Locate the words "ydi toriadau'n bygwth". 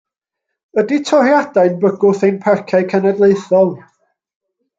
0.83-2.25